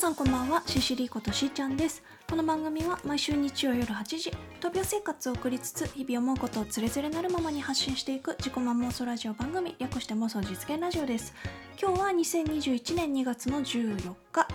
[0.00, 0.62] さんこんばんは。
[0.64, 2.02] シシリことしーちゃんです。
[2.26, 11.34] この番組は毎週日曜夜8時闘病生活を送りつつ日々思うことをつれづれなるままに発信していく自己満妄想ラジオ番組略して妄想実現ラジオです。
[11.78, 14.48] 今日は2021年2月の14日。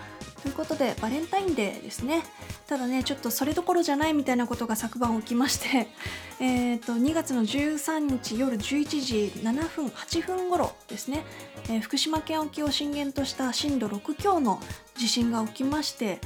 [0.46, 2.22] ということでバレンタインデーですね。
[2.68, 5.88] ただねちょっとそれどころじゃないみたいなことが昨晩起きまして
[6.38, 11.24] えーと2月の13日夜11時7分8分頃ですね、
[11.68, 14.60] えー福島県沖を震源とした震度6強の
[14.96, 16.20] 地震が起きまして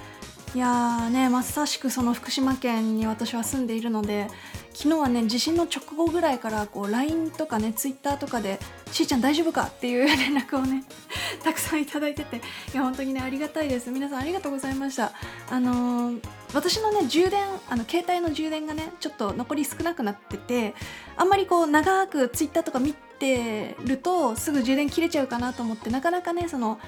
[0.55, 4.29] いやーねまさしくその福島県に私は住んでいるので
[4.73, 8.59] 昨日はね地震の直後ぐらいからこう LINE とかね Twitter とかで
[8.93, 10.85] 「しーちゃん大丈夫か?」っていう連絡をね
[11.45, 12.41] たくさんいただいててい
[12.75, 15.13] や本当にねありがたいです皆さんありがとうございました
[15.51, 16.21] あのー
[16.53, 20.75] 私のね充電あの携帯の充電がねちょっと残り少なくなってて
[21.17, 26.81] あんまりこう長く Twitter とか見てるとすぐ充電切れちゃうかなと思ってなかなかねその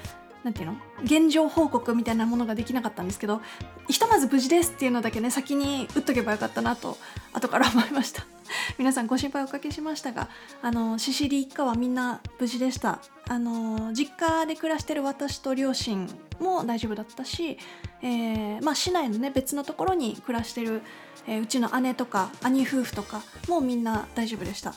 [0.43, 0.75] なんていうの？
[1.03, 3.41] 現状報告みたいなものができなかったんですけど
[3.87, 6.97] ひとまず無事ですっていうのだけね先に打っとけばよかったなと
[7.33, 8.25] 後から思いました。
[8.77, 10.29] 皆さんご心配おかけしましたが
[10.61, 12.99] あのシシリ一家はみんな無事でした。
[13.29, 17.57] あの実家で暮らしてる私と両親も大丈夫だったし、
[18.01, 20.81] えーまあ、市内のね別のところに暮らしてる、
[21.25, 24.73] えーうちの姉とか兄夫婦とかもみんな大丈夫でした。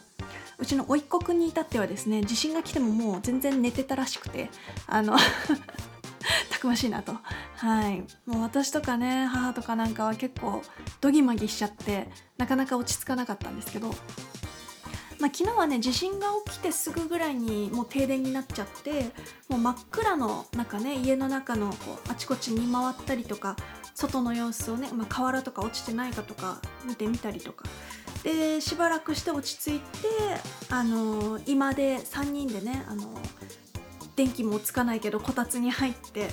[0.59, 4.49] うちの甥っ子くんに至ってはですね地震が来てももう全然寝てたらしくて
[4.87, 5.17] あの
[6.51, 7.17] たくましいなと。
[7.57, 8.05] はい。
[8.27, 10.63] もう私とかね母とかなんかは結構
[11.01, 13.95] ドギマギしちゃってなかなか落ち着かなかったんですけど。
[15.19, 19.13] まあ、昨日はね地震が起きてすぐぐらいにもう停電になっちゃって
[19.49, 23.57] もう真っ暗の中ね家の中のこうあちこち見回ったりとか
[23.95, 27.65] 外の様子をね、まあ、瓦とか落ちてないかとか見てみたりとか。
[28.23, 30.09] でしばらくして落ち着いて
[30.69, 33.17] あの今で3人でねあの
[34.17, 36.29] 電気もつかないけどこたつに入って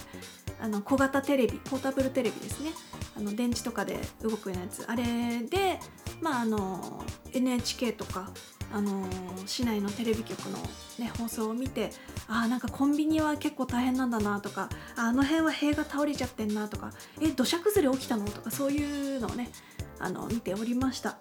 [0.62, 2.72] あの小型テレビポータブルテレビですね。
[3.16, 4.86] あの電池とかで動くようなやつ。
[4.88, 5.80] あれで、
[6.22, 8.32] まあ、あの NHK とか
[8.72, 9.06] あの
[9.46, 10.58] 市内のテレビ局の、
[10.98, 11.92] ね、放送を見て
[12.28, 19.52] あなんかコンビニは結構大変なんだなとかああの辺は塀が倒れちゃってんなとかえ土砂崩れ起きたのとかそういうのをね
[20.00, 21.18] あの見ておりました。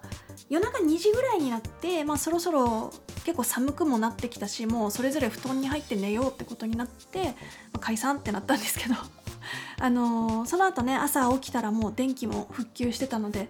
[0.49, 2.91] 夜中2時ぐらいになって、まあ、そろそろ
[3.23, 7.31] 結構寒くもなってきたしもうそれぞれ布団に入って寝ようってことになって、ま
[7.75, 8.95] あ解散ってなったんですけど
[9.79, 13.49] あのーその後ね朝起きたらもう電気も復旧してたので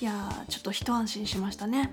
[0.00, 1.92] いやちょっと一安心しましたね。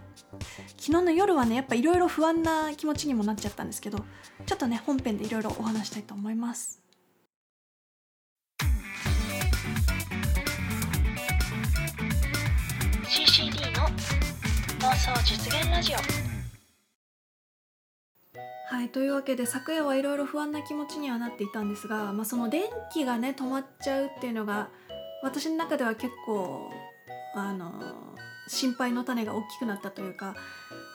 [0.78, 4.00] 昨日の夜はねやっぱいろいろ不安な気持ちにもなっちゃったんですけど
[4.46, 6.82] ちょっとね本編でいろいろお話したいと思います。
[13.08, 13.88] CCD の
[14.80, 16.25] 妄想実現ラジオ。
[18.68, 24.70] はいというわけで昨夜はいろいろ不安な気持ちにはなっていたんですが、まあ、その電気がね止まっちゃうっていうのが
[25.22, 26.72] 私の中では結構
[27.36, 27.72] あの
[28.48, 30.36] 心配の種が大きくなったというか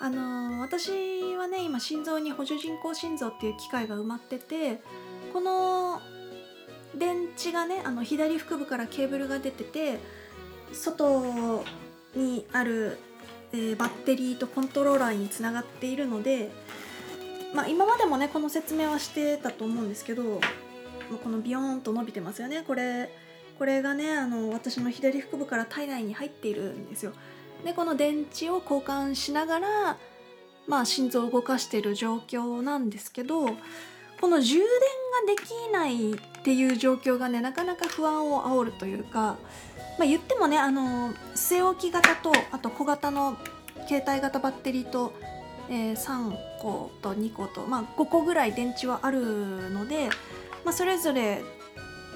[0.01, 0.91] あの私
[1.37, 4.81] はね今心臓に補助人工心臓っていう機械が埋まってて
[5.33, 6.01] この
[6.99, 10.01] 電池がねあの左腹部からケーブルが出てて
[10.73, 11.65] 外
[12.17, 12.99] にある、
[13.53, 16.51] えーバッテリーとコントローラーにつながっているので
[17.55, 20.41] まあ、今までもねこの説明はしてたと思うんですけど
[21.23, 22.63] このビヨーンと伸びてますよね。
[22.67, 23.11] これ
[23.59, 27.13] これがねあの私の左腹部から体内に入っているんですよ。
[27.65, 29.97] でこの電池を交換しながら
[30.67, 33.49] まあ心臓を動かしている状況なんですけど
[34.21, 39.37] この充電ができないっていう状況がねなかなか不安を煽るというか、
[39.99, 43.37] まあ、言ってもねあの据え置き型とあと小型の
[43.89, 45.13] 携帯型バッテリーと
[45.71, 50.09] えー3個と2個と、まあ、5個ぐらい電池はあるので、
[50.65, 51.43] まあ、それぞれ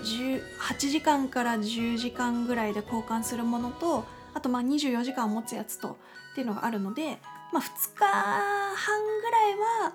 [0.03, 4.05] 8時間から10時間ぐらいで交換するものと
[4.35, 5.97] あとまあ24時間持つやつと
[6.33, 7.19] っていうのがあるので、
[7.53, 9.53] まあ、2日半ぐらい
[9.87, 9.95] は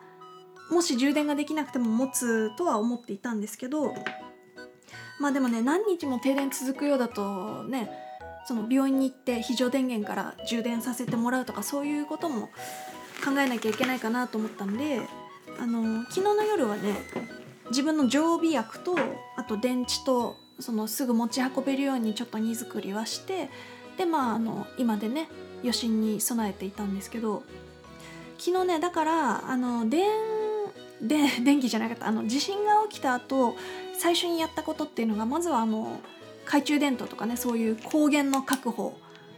[0.72, 3.94] もし充電ができなくても持つとは思っていたんですけど
[5.20, 7.92] まあでもね何日も停電続くようだとね
[8.48, 12.50] その病院に行って非常電源から充電させてもらうとかそういうことも
[13.20, 15.02] 考えなきゃいけないかなと思ったんで
[15.60, 16.96] あの昨日の夜はね
[17.70, 18.96] 自分の常備薬と
[19.36, 23.50] あと電池とそのすぐ持ち運べるようにちょっと荷造りはして
[23.98, 25.30] でまああの今でね
[25.62, 27.44] 余震に備えていたんですけど
[28.38, 30.10] 昨日ねだからあの電
[31.02, 33.56] で電気じゃなかったあの地震が起きた後
[33.98, 36.00] 最初にやったことっていうのがまずはあの
[36.46, 38.98] 懐中電灯とかねそういう光源の確保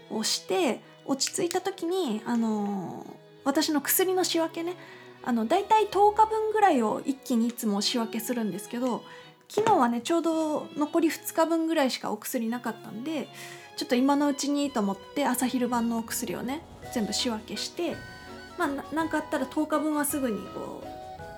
[0.09, 3.05] をして落ち着いた時にあの
[3.43, 4.75] 私の薬の仕分けね。
[5.23, 9.03] あの大体10日分ぐらいを一気にいつも仕分けするんですけど
[9.49, 13.27] 昨日はねちょうど残り2日分ぐらいしかお薬なかったんで
[13.77, 16.61] ちょっと今のうちにと思って朝昼晩のお薬をね
[16.93, 17.95] 全部仕分けして
[18.57, 20.83] まあ何かあったら10日分はすぐにこ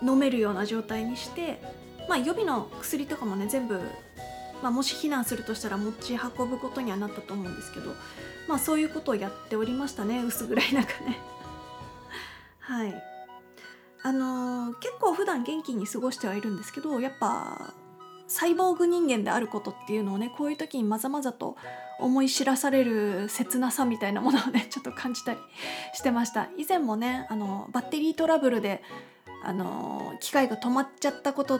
[0.02, 1.62] う飲めるような状態にして
[2.08, 3.80] まあ予備の薬とかもね全部、
[4.62, 7.92] まあ、もし避難するとしたら持ち運ぶことにはなったと思うんですけど
[8.48, 11.33] まあそういうことをやっておりましたね薄暗い中ね。
[12.64, 13.04] はい。
[14.06, 17.74] あのー結構普段元気に過ごしてはいるんですけどやっぱ
[18.28, 21.56] サイボーグ人間であることっていうのをねこういう時にまざまざと
[22.00, 25.40] 思い知らされる切なさみたいなものをね ちょっと感じたり
[25.94, 26.50] してました。
[26.58, 28.82] 以前もねあのバッテリートラブルで
[29.44, 31.60] あの機械が止まっちゃったこと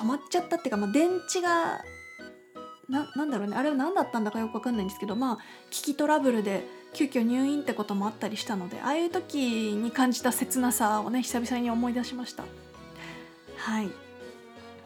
[0.00, 1.82] 止まっちゃったっていうか、まあ、電池が
[2.88, 3.56] ななんだろうね。
[3.56, 5.38] あれは何だったんだかよくわかんないんですけどまあ
[5.70, 12.44] 危機トラブルで急遽入院ってこともあったりしたのでああいう時に感じた切なさをね久々に思い出しました。
[13.56, 13.88] はい。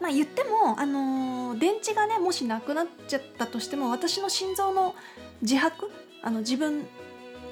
[0.01, 4.95] まあ言っても、あのー電池がねもしなくなっちゃったとしても私の心臓の
[5.41, 5.91] 自白
[6.21, 6.85] あの自分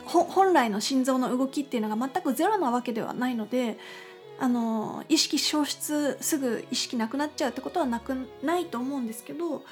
[0.06, 3.78] 本来の心臓の動きっていうのが全くゼロなわけではないので、
[4.40, 9.64] あの意識消失すぐ意識なくなっちゃうってことはなくないと思うんですけど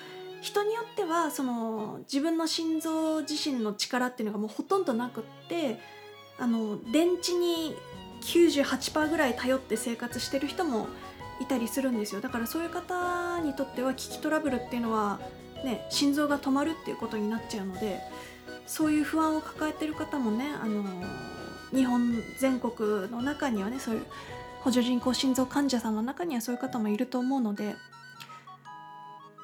[0.46, 5.80] 人によってはその自分の心臓自身の力っていうのがもうほとんどなくって
[6.38, 7.76] あの電池に
[8.22, 10.88] 98%ぐらい頼って生活してる人も
[11.42, 12.22] いたりするんですよ。
[12.22, 15.20] だからそういう方にとっては危機トラブルっていうのは、
[15.64, 18.00] ね、心臓が止まるっていうことになっちゃうので
[18.68, 20.84] そういう不安を抱えてる方もねあの
[21.74, 24.06] 日本全国の中にはねそういう
[24.62, 27.76] 補助人工心臓患者さんの中にはそういう方もいると思うので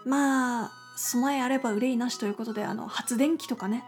[0.06, 3.83] まあ備えあれば憂いなしということであの発電機とかね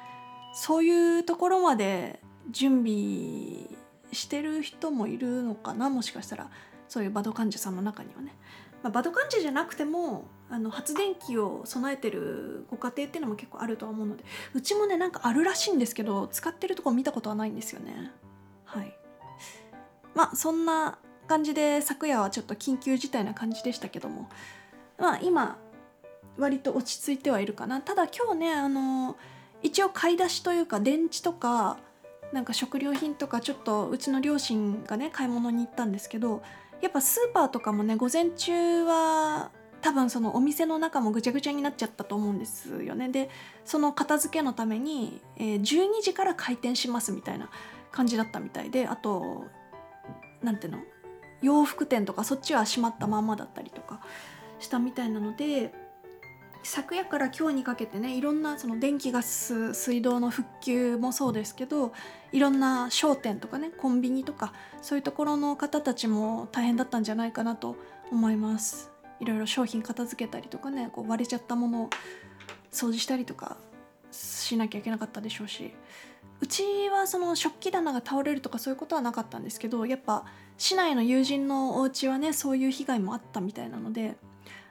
[0.53, 2.19] そういうところまで
[2.49, 3.67] 準備
[4.11, 6.49] してる人もいるのかなもしかしたら
[6.87, 8.35] そういうバド患者さんの中にはね、
[8.81, 14.23] まあ、バド患者じゃなくてもあの発電機を備えてるご家庭っていうのも結構あるとは思うので
[14.55, 18.11] うちもねなんかあるらしいんですけど使ってるとこ見たことはないんですよね。
[18.65, 18.93] はい。
[20.15, 24.29] まあそんな感じで昨夜はちょっと緊急事態な感じでしたけども。
[24.99, 25.57] まあ今
[26.37, 27.81] 割と落ち着いてはいるかな。
[27.81, 29.15] ただ今日ねあの
[29.61, 31.77] 一応買い出しというか電池とか
[32.33, 36.41] なんか食料品とかちょっとうちの両親がね買い物に行ったんですけど
[36.81, 39.51] やっぱスーパーとかもね午前中は
[39.81, 43.09] 多分そのお店の中もぐちゃぐちゃになっちゃったと思うんですよね。
[43.09, 43.29] で
[43.65, 47.49] その片付けのために、え12時から開店しますみたいな
[47.91, 49.45] 感じだったみたいであと
[50.41, 50.79] なんていうの？
[51.41, 53.99] 洋服店とかそっちは閉まったまんまだったりとか
[54.59, 55.73] したみたいなので
[56.63, 61.91] 昨夜から今日にかけてねいろんなその電気ガス水道の復旧もそうですけど
[62.31, 67.75] いろんな商店とかねコンビニとかそういうところの方たちも大変だったんじゃないかなと
[68.11, 68.91] 思います。
[69.19, 71.89] いろいろ商品片付けたりとかねこう割れちゃったものを
[72.71, 73.57] 掃除したりとか
[74.11, 75.73] しなきゃいけなかったでしょうし。
[76.41, 80.25] うちはその食器棚が倒れるとかそういうことはなかったんですけどやっぱ
[80.57, 84.17] 市内の友人のお家はねそういう被害もあったみたいなので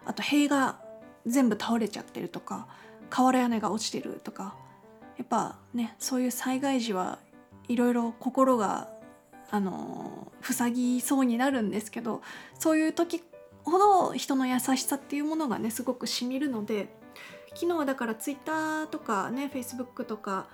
[0.04, 0.80] あと塀が
[1.26, 2.66] 全部倒れちゃってるとか
[3.10, 4.54] 瓦屋根が落ちてるとか
[5.18, 7.18] やっぱねそういう災害時は
[7.68, 8.88] いろいろ心が
[9.50, 12.22] あの塞ぎそうになるんですけど
[12.58, 13.22] そういう時
[13.64, 16.88] ほど人の優しさっていうものがねすごくしみるので
[17.54, 20.48] 昨日はだからツイッターとかねフェイスブックとか、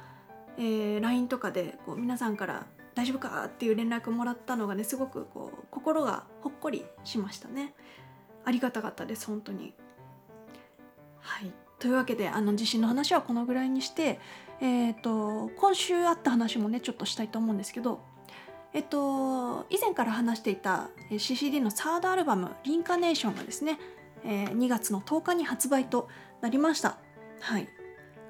[0.59, 7.75] えー LINE とかでこう皆さんから「大丈夫か?」っていう連絡もらったのがねすごくこう心がほっこりしましたね。
[8.45, 9.75] ありがたかったです本当に。
[11.29, 14.19] はい、というわけであの地震の話はこのぐらいにして、
[14.61, 18.01] えー、と今週あった話もねちょっとしたいと思うんですけど、
[18.73, 23.79] えっと、以前から話していた CCD のサードアルバム「リンカネーション」がですね、
[24.25, 26.09] えー2月の10日に発売と
[26.41, 26.97] なりました。
[27.41, 27.69] はい、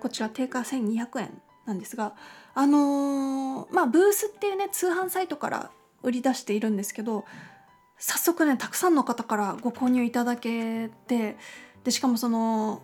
[0.01, 2.15] こちら定価1200円なんですが
[2.55, 5.71] あのーまあブースっていうね通販サイトから
[6.03, 7.25] 売り出しているんですけど
[7.99, 11.37] 早速ねたくさんの方からご購入いただけて
[11.85, 12.83] でしかもその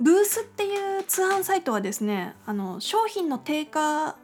[0.00, 4.16] ブースっていう通販サイトはですねあの商品の定価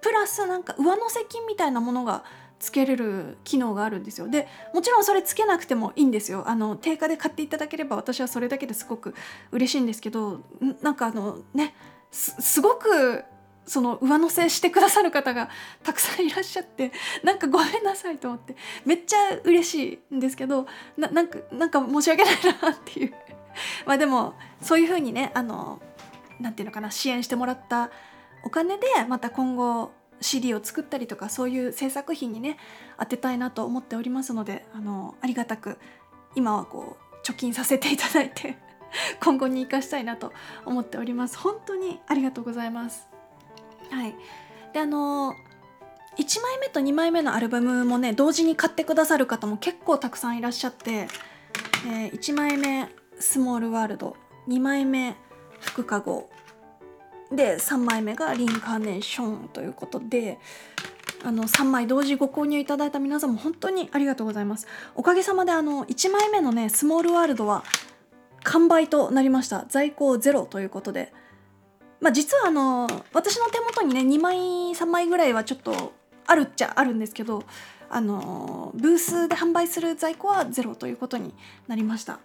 [0.00, 2.24] プラスなんか上乗せ金みたいなものが
[2.60, 4.28] つけれる機能があるんですよ。
[4.28, 6.44] でもちろんそれつけなくてもいいんですよ。
[6.46, 9.14] あの定価で買っていただければ私はそれだけですごく
[9.50, 10.40] 嬉しいんですけど
[10.82, 11.74] なんかあのね
[12.10, 13.24] すすごく
[13.66, 15.48] その上乗せしてくださる方が
[15.82, 16.92] たくさんいらっしゃって
[17.22, 20.66] なんかごめんなさいと思ってめっちゃ嬉しいんですけど
[20.96, 23.14] ななんかなんか申し訳ないなっていう。
[23.86, 25.80] まあでもそういうふうにねあの
[26.40, 27.90] なんていうのかな支援してもらった
[28.44, 32.58] お金でまた今後 CD を作ったりとかそういう制作費にね
[32.98, 35.78] 当てたいなと思っておりますのであのありがたく
[36.34, 38.58] 今はこう貯金させていただいて
[39.20, 40.32] 今後に生かしたいなと
[40.64, 41.38] 思っております。
[41.38, 43.13] 本当にありがとうございます。
[43.90, 44.14] はい。
[44.72, 45.34] であの
[46.16, 51.08] 1枚目と2枚目のアルバムもね同時に買ってくださる方も結構たくさんいらっしゃって、
[51.86, 52.88] えー1枚目
[53.18, 54.16] 「スモールワールド」
[54.48, 55.16] 2枚目
[55.60, 56.28] 「福かご」
[57.32, 60.38] で3枚目が「リンカーネーション」ということで
[61.24, 64.66] あの3枚同時ご購入いただいた皆さんも本当にありがとうございます。
[64.94, 67.64] おかげさまであの1枚目のね「スモールワールド」は
[68.42, 69.64] 完売となりました。
[69.68, 71.12] 在庫ゼロということで。
[72.04, 75.94] まあ実はあの私の手元にね2枚3枚ぐらいはちょっと
[76.26, 77.44] あるっちゃあるんですけど
[77.88, 81.34] あのブースで販売する在庫はゼロということに
[81.66, 82.18] なりました。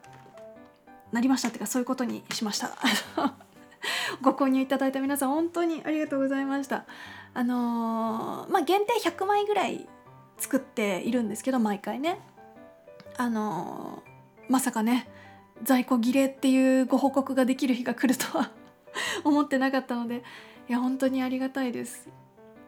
[1.13, 2.71] なりましたっていうかそういうことにしました。
[4.21, 6.83] ご購入いただいた皆さん本当にありがとうございました。
[7.33, 9.88] あのまあ限定100枚ぐらい
[10.38, 12.19] 作っているんですけど毎回ね。
[13.15, 14.03] あの
[14.50, 15.07] まさかね
[15.63, 18.51] 在庫切れっていうご報告ができる日が来るとは
[19.24, 20.24] 思ってなかったので
[20.68, 22.10] いや本当にありがたいです。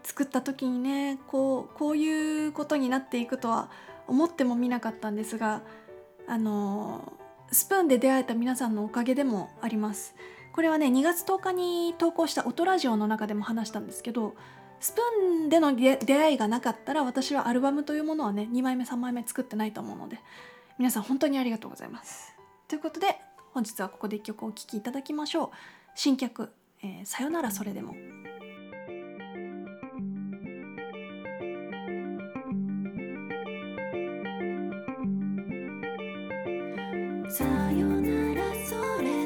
[0.03, 3.69] 作った時にねこうこういうことになっていくとは
[4.07, 5.61] 思ってもみなかったんですが
[6.27, 7.13] あの
[7.51, 10.15] スプーンで出会えた皆さんのおかげでもあります。
[10.53, 14.35] これはね2月10日に投稿した音ラジオの中でも話したんですけど
[14.79, 20.19] スプーンでの出会いがなかったら私はアルバムというものはね2枚目3枚目作ってないと思うので
[20.77, 22.35] 皆さん本当にありがとうございます。
[22.67, 23.19] ということで
[23.53, 25.49] 本日はここで1曲お聴きいただきましょう。
[25.95, 26.51] 新曲
[26.83, 27.95] 「えーさよならそれでも」
[37.29, 39.20] さよならそれ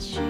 [0.00, 0.27] she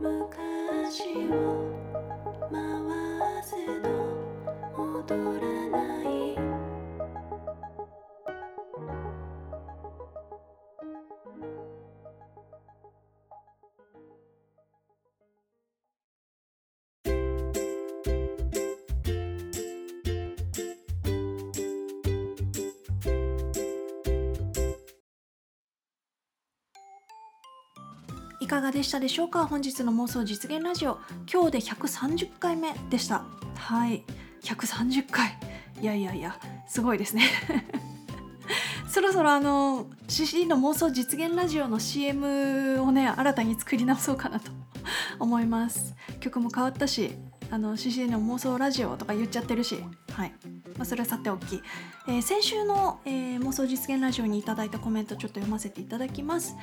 [0.00, 1.72] 昔を
[2.50, 2.60] 回
[3.42, 3.88] せど
[4.76, 5.95] 戻らない。
[28.46, 29.44] いかがでしたでしょうか？
[29.44, 31.00] 本日の妄想実現ラジオ。
[31.28, 33.24] 今日で130回目でした。
[33.56, 34.04] はい。
[34.44, 35.36] 130回。
[35.82, 36.38] いやいやいや
[36.68, 37.24] すごいですね。
[38.86, 44.52] そろそろあの CC の妄想実現ラジオの CM をね新たに作り直そうかなと
[45.18, 45.96] 思います。
[46.20, 47.16] 曲も変わったし
[47.50, 49.82] あの CC の妄想ラジオとか言っちゃってるし。
[50.12, 50.32] はい、
[50.78, 51.60] まあ、それはさておき、
[52.06, 56.54] えー先週の、えー妄想実現ラジオにいただいたコメントちょっと読ませていただきます。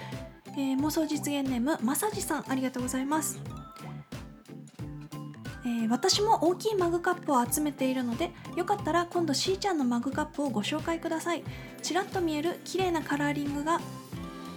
[0.55, 3.39] えー妄想実現ネームまさじさんありがとうございます、
[5.65, 11.43] えー私も大きいマグカップを集めているのでよかったら今度しーちゃんのマグカップをご紹介ください。
[11.81, 13.79] ちらっと見える綺麗なカラーリングが、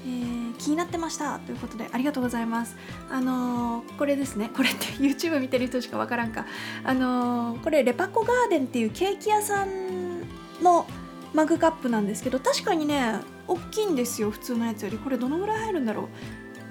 [0.04, 1.38] えー気になってました。
[1.40, 2.76] ということでありがとうございます。
[3.10, 4.50] あのーこれですね。
[4.56, 6.46] これって YouTube 見てる人しかわからんか。
[6.84, 10.20] あのこれレパコガーデンっていうケーキ屋さん
[10.62, 10.86] の
[11.34, 14.98] マグカップなんですけど確かにね大きいんですよ普通のやつより。
[14.98, 16.08] これどのぐらい入るんだろ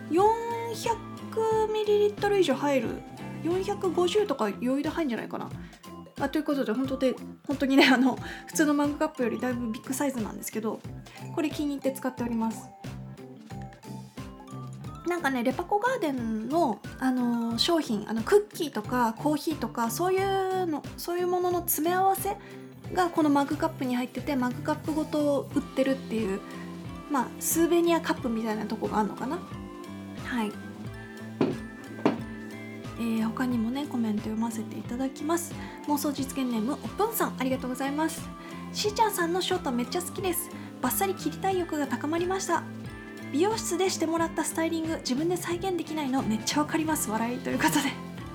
[0.10, 0.14] う。
[0.14, 2.90] 400ml 以上入る。
[3.44, 5.50] 450とか余裕で入るんじゃないかな。
[6.20, 7.16] あということで本当で
[7.46, 8.18] 本当にねあの
[8.48, 10.80] 普通のマグカップよりだいぶビッグサイズなんですけど
[11.34, 12.70] これ気に入って使っております。
[15.08, 22.36] なんかねレパコガーデンの、あの商品あのクッキーとかコーヒーとかそういうのそういうものの詰め合わせ
[22.92, 26.40] がこのマグカップに入っててマグカップごと売ってるっていう
[27.12, 29.38] まあスーベニアカップみたいなとこがあるのかな？
[30.26, 30.52] はい、
[32.98, 35.54] えー他にもねコメント読ませていただきます。
[35.88, 38.22] 妄想実現ネームおっぷんさんありがとうございます。
[38.74, 40.50] しーちゃんさんのショートめっちゃ好きです。
[40.82, 42.64] バッサリ切りたい欲が高まりました。
[43.32, 47.10] 美容室でしてもらったスタイリング自分で再現できないのめっちゃわかります。
[47.10, 47.80] 笑いということで。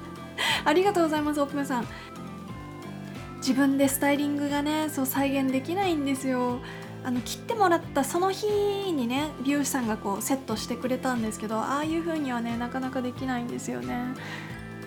[0.64, 1.86] ありがとうございますオープンさん。
[3.38, 6.60] 自分でスタイリングがねそう再現できないんですよ。
[7.02, 14.14] あの切ってもらったその日にね美容師さんがこうセットしてくれたんですけどああいう風にはねなかなかできないんですよね。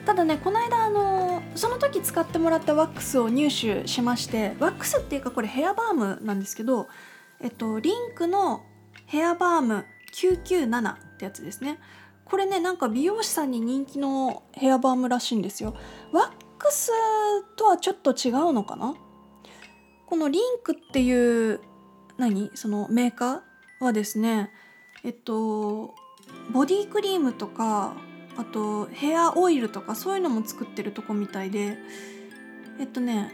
[0.06, 6.88] ただねこの間あのその時使ってもらったワックスを入手しましてワックスっていうかこれヘアバームなんですけど
[7.39, 8.63] えっとリンクの
[9.06, 11.80] ヘアバーム997ってやつですね。
[12.26, 15.73] これねなんか美容師さんに人気のヘアバームらしいんですよ。
[16.12, 16.91] ワックス
[17.56, 18.95] とはちょっと違うのかな？
[20.06, 21.60] このリンクっていう
[22.30, 22.52] 何？
[22.56, 24.52] そのメーカーはですね
[25.04, 25.94] えっと
[26.52, 27.96] ボディクリームとか
[28.38, 31.78] あとヘアオイルとかそういうのも作ってるとこみたいで
[32.80, 33.32] えっとね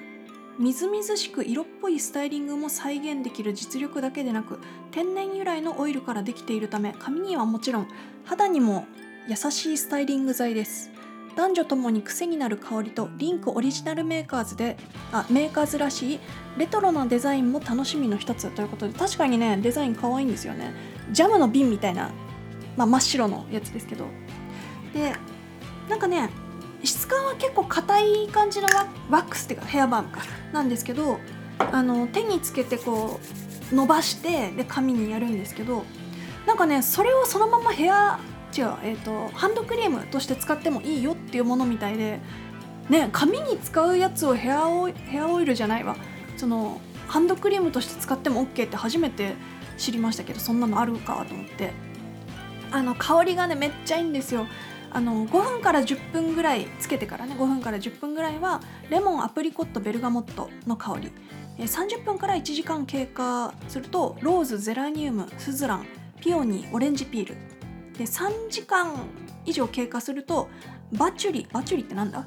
[0.58, 4.60] みずみずしく色っぽいスタイリングも再現できる実力だけでなく
[4.92, 7.88] 天然由来のオイルからできているため髪にはもちろん
[8.26, 8.86] 肌にも
[9.30, 10.92] 優しいスタイリング剤です。
[11.40, 14.76] 男女ともに癖になる香りとリンクオリジナルメーカーズで
[15.14, 16.20] あメーカーズらしい
[16.58, 18.52] レトロなデザインも楽しみの一つ。
[18.52, 20.74] ということで確かにねデザイン可愛いんですよね。
[21.14, 22.12] ジャムの瓶みたいな、
[22.76, 24.04] まあ、真っ白のやつですけど。
[24.94, 25.14] で
[25.88, 26.30] なんかね
[26.84, 28.68] 質感は結構硬い感じの
[29.10, 30.20] ワックスっていうかヘアバームか
[30.52, 31.20] なんですけど
[31.58, 33.18] あの手につけてこ
[33.72, 35.86] う伸ばしてで髪にやるんですけど
[36.46, 38.20] なんかねそれをそのままヘア
[38.56, 42.20] 違う、えー、とハンドクリームとして使ってもいいよっていうものみたいで
[42.90, 45.96] ね髪に使うやつをヘアオイヘアオイルじゃないわ。
[46.38, 49.34] そのハンドクリームとして使っても OK って初めて
[49.78, 51.72] 知りましたけどそんなのあるかと思って。
[52.72, 54.46] あの香りがねめっちゃいいんですよ。
[54.92, 61.12] あの5分から10分ぐらいつけてからね5分から10分ぐらいはレモンアプリコットベルガモットの香り。
[61.60, 65.86] 30分から1時間経過するとローズゼラニウムスズラン
[66.22, 67.36] ピオニーオレンジピール
[68.00, 68.96] で3時間
[69.46, 70.48] 以上経過すると
[70.94, 72.26] バチュリバチュリってなんだ？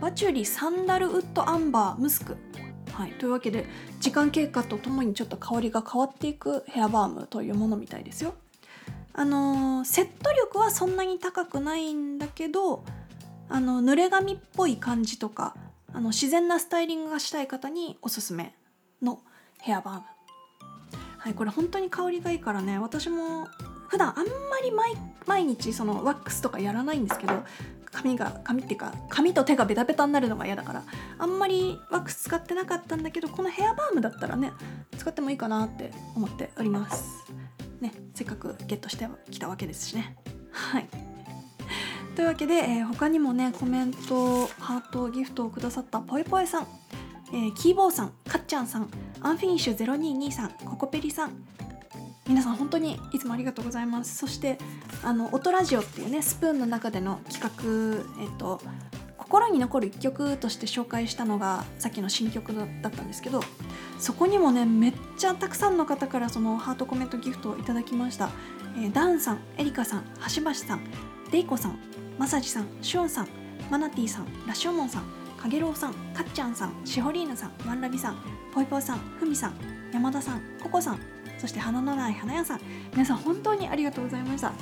[0.00, 2.36] バチュリサンダルウッドアンバームスク
[2.92, 3.64] はい、というわけで
[4.00, 8.34] 時間経過とともにちょっと香りが変わっていくヘアバームというものみたいですよ。
[9.12, 12.84] あのーセット力はそんなに高くないんだけど
[13.48, 15.54] あの濡れ髪っぽい感じとか
[15.92, 18.54] あの自然なスタイリングがしたい方におすすめ
[19.00, 19.20] の
[19.60, 20.02] ヘアバーム。
[21.18, 23.46] はい、これ本当に香りがいいからね私も
[23.88, 24.24] 普段あんま
[24.62, 24.96] り毎
[25.26, 27.32] 毎日そのワックスとかやらないんですけど
[27.90, 30.82] 髪が髪っていうか髪と手がベタベタになるのが嫌だから
[31.18, 34.52] あんまりワックス使ってなかったんだけどこのヘアバームだったらね
[34.96, 37.24] 使ってもいいかなって思っております。
[37.80, 40.16] ねせっかくゲットしてきたわけですしね。
[40.50, 40.88] はい。
[42.14, 46.66] というわけで、えー他にもねコメントハートギフトをくださったぽいぽいさん、
[47.32, 51.30] えーキーボーさんかっちゃんさんアンフィニッシュ0223ココペリさん
[52.28, 54.16] 皆さん本当にいつもありがとうございます。
[54.16, 54.58] そして
[55.02, 58.60] あの音ラジオっていうねスプーンの中での企画えっ、と
[59.16, 63.40] 心に残る一曲として紹介したのがさっきの新曲だったんですけど
[63.98, 68.30] そこにもねめっちゃたくさんの方からそのハートコメントギフトをいただきました、
[68.76, 70.80] えーダンさんエリカさん橋橋さん
[71.30, 71.78] デイコさん
[72.18, 73.28] まさじさんシオンさん
[73.70, 75.02] マナティさんラッショモンさん
[75.36, 78.16] かげろうさんかっちゃんさんしほりーぬさんワンラビさん
[78.54, 79.54] ぽいぽいさんふみさん
[79.92, 82.60] 山田さんココさんそして花のない花屋さん。
[82.92, 84.52] 皆さん本当にありがとうございました。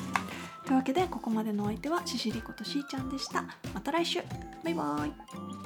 [0.64, 3.44] というわけでここまでのお相手はシシリコとしーちゃんでした。
[3.74, 4.20] また来週。
[4.62, 5.65] バイバーイ。